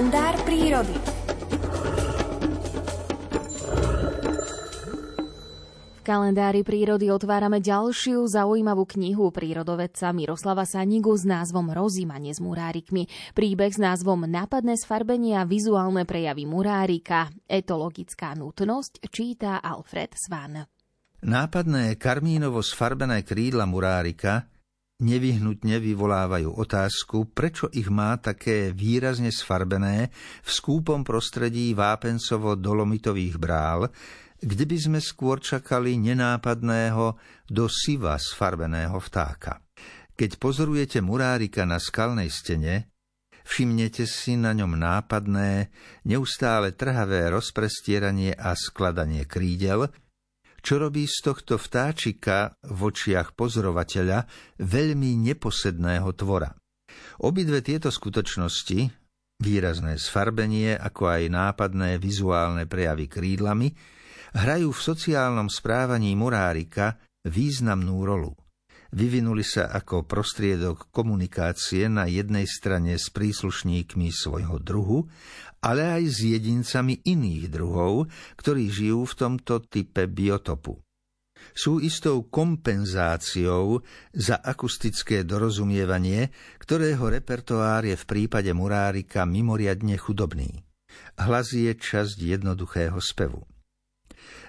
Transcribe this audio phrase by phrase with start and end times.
[0.00, 0.96] Kalendár prírody.
[5.92, 13.12] V kalendári prírody otvárame ďalšiu zaujímavú knihu prírodovedca Miroslava Sanigu s názvom Rozímanie s murárikmi.
[13.36, 17.28] Príbeh s názvom Nápadné sfarbenie a vizuálne prejavy murárika.
[17.44, 20.64] Etologická nutnosť číta Alfred Svan.
[21.28, 24.48] Nápadné karmínovo sfarbené krídla murárika
[25.00, 30.12] nevyhnutne vyvolávajú otázku, prečo ich má také výrazne sfarbené
[30.44, 33.88] v skúpom prostredí vápencovo-dolomitových brál,
[34.40, 37.16] kde by sme skôr čakali nenápadného
[37.48, 39.60] do siva sfarbeného vtáka.
[40.16, 42.92] Keď pozorujete murárika na skalnej stene,
[43.44, 45.72] všimnete si na ňom nápadné,
[46.04, 49.88] neustále trhavé rozprestieranie a skladanie krídel,
[50.60, 54.24] čo robí z tohto vtáčika v očiach pozorovateľa
[54.60, 56.52] veľmi neposedného tvora.
[57.20, 58.78] Obidve tieto skutočnosti,
[59.40, 63.68] výrazné sfarbenie ako aj nápadné vizuálne prejavy krídlami,
[64.36, 68.32] hrajú v sociálnom správaní murárika významnú rolu
[68.90, 75.06] vyvinuli sa ako prostriedok komunikácie na jednej strane s príslušníkmi svojho druhu,
[75.60, 78.08] ale aj s jedincami iných druhov,
[78.40, 80.80] ktorí žijú v tomto type biotopu.
[81.56, 83.80] Sú istou kompenzáciou
[84.12, 86.28] za akustické dorozumievanie,
[86.60, 90.60] ktorého repertoár je v prípade murárika mimoriadne chudobný.
[91.16, 93.40] Hlas je časť jednoduchého spevu.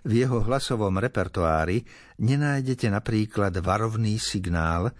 [0.03, 1.85] V jeho hlasovom repertoári
[2.19, 4.91] nenájdete napríklad varovný signál,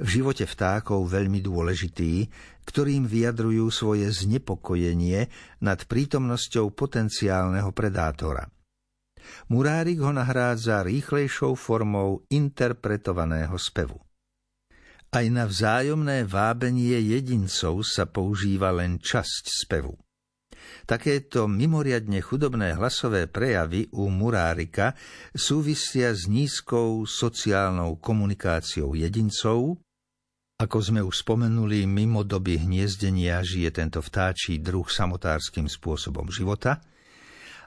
[0.00, 2.26] v živote vtákov veľmi dôležitý,
[2.64, 5.28] ktorým vyjadrujú svoje znepokojenie
[5.60, 8.48] nad prítomnosťou potenciálneho predátora.
[9.52, 14.00] Murárik ho nahrádza rýchlejšou formou interpretovaného spevu.
[15.10, 19.98] Aj na vzájomné vábenie jedincov sa používa len časť spevu.
[20.86, 24.94] Takéto mimoriadne chudobné hlasové prejavy u Murárika
[25.34, 29.82] súvisia s nízkou sociálnou komunikáciou jedincov.
[30.60, 36.84] Ako sme už spomenuli, mimo doby hniezdenia žije tento vtáčí druh samotárským spôsobom života,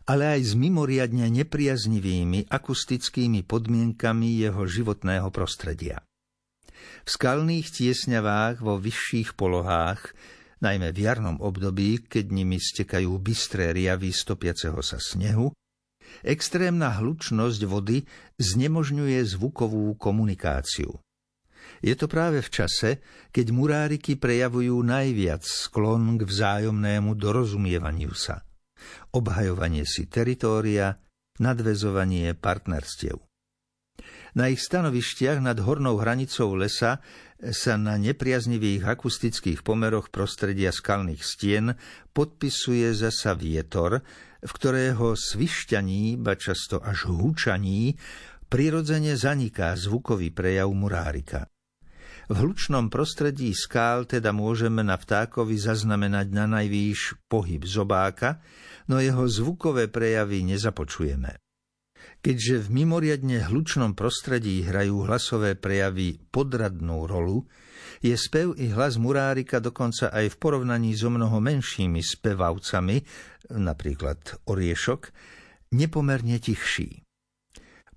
[0.05, 6.05] ale aj s mimoriadne nepriaznivými akustickými podmienkami jeho životného prostredia.
[7.01, 10.13] V skalných tiesňavách vo vyšších polohách
[10.61, 15.49] najmä v jarnom období, keď nimi stekajú bystré riavy stopiaceho sa snehu,
[16.21, 18.05] extrémna hlučnosť vody
[18.37, 20.93] znemožňuje zvukovú komunikáciu.
[21.83, 22.89] Je to práve v čase,
[23.29, 28.43] keď muráriky prejavujú najviac sklon k vzájomnému dorozumievaniu sa.
[29.11, 30.99] Obhajovanie si teritória,
[31.39, 33.19] nadvezovanie partnerstiev.
[34.33, 36.97] Na ich stanovištiach nad hornou hranicou lesa
[37.53, 41.77] sa na nepriaznivých akustických pomeroch prostredia skalných stien
[42.17, 44.01] podpisuje zasa vietor,
[44.41, 47.93] v ktorého svišťaní, ba často až hučaní,
[48.49, 51.52] prirodzene zaniká zvukový prejav murárika.
[52.31, 58.39] V hlučnom prostredí skál teda môžeme na vtákovi zaznamenať na najvýš pohyb zobáka,
[58.87, 61.43] no jeho zvukové prejavy nezapočujeme.
[62.23, 67.43] Keďže v mimoriadne hlučnom prostredí hrajú hlasové prejavy podradnú rolu,
[67.99, 73.03] je spev i hlas murárika dokonca aj v porovnaní so mnoho menšími spevavcami,
[73.59, 75.11] napríklad oriešok,
[75.75, 77.02] nepomerne tichší.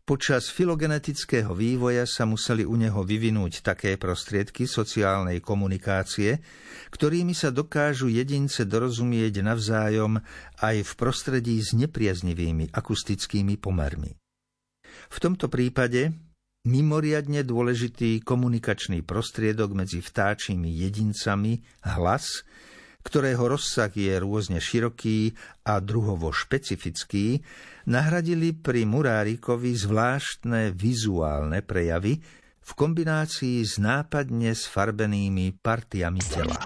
[0.07, 6.39] Počas filogenetického vývoja sa museli u neho vyvinúť také prostriedky sociálnej komunikácie,
[6.95, 10.23] ktorými sa dokážu jedince dorozumieť navzájom
[10.63, 14.15] aj v prostredí s nepriaznivými akustickými pomermi.
[15.11, 16.15] V tomto prípade
[16.71, 22.47] mimoriadne dôležitý komunikačný prostriedok medzi vtáčimi jedincami, hlas,
[23.07, 25.31] ktorého rozsah je rôzne široký
[25.63, 27.39] a druhovo špecifický,
[27.87, 32.19] nahradili pri Murárikovi zvláštne vizuálne prejavy
[32.67, 36.59] v kombinácii s nápadne sfarbenými partiami tela.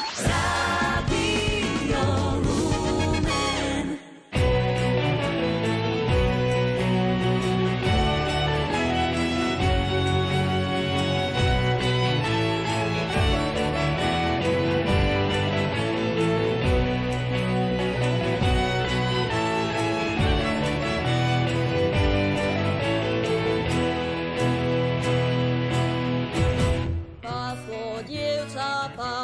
[28.81, 29.20] papa.